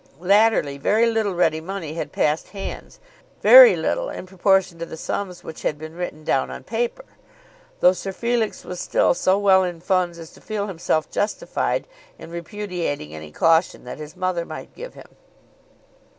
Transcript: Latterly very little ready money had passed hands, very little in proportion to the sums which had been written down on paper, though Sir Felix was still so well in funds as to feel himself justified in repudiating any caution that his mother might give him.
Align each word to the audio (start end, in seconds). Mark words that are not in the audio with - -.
Latterly 0.19 0.79
very 0.79 1.05
little 1.05 1.35
ready 1.35 1.61
money 1.61 1.93
had 1.93 2.11
passed 2.11 2.47
hands, 2.57 2.99
very 3.43 3.75
little 3.75 4.09
in 4.09 4.25
proportion 4.25 4.79
to 4.79 4.85
the 4.87 4.97
sums 4.97 5.43
which 5.43 5.61
had 5.61 5.77
been 5.77 5.93
written 5.95 6.23
down 6.23 6.49
on 6.49 6.63
paper, 6.63 7.05
though 7.81 7.93
Sir 7.93 8.11
Felix 8.11 8.65
was 8.65 8.79
still 8.79 9.13
so 9.13 9.37
well 9.37 9.63
in 9.63 9.79
funds 9.79 10.17
as 10.17 10.31
to 10.31 10.41
feel 10.41 10.65
himself 10.65 11.11
justified 11.11 11.85
in 12.17 12.31
repudiating 12.31 13.13
any 13.13 13.31
caution 13.31 13.83
that 13.83 13.99
his 13.99 14.15
mother 14.17 14.43
might 14.43 14.73
give 14.73 14.95
him. 14.95 15.09